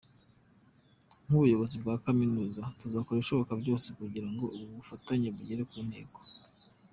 Nk’ubuyobozi 1.25 1.75
bwa 1.81 1.95
kaminuza 2.03 2.61
tuzakora 2.79 3.17
ibishoboka 3.17 3.53
byose 3.61 3.87
kugira 3.99 4.27
ngo 4.33 4.45
ubu 4.55 4.73
bufatanye 4.79 5.27
bugere 5.35 5.63
ku 5.71 5.77
ntego. 5.87 6.17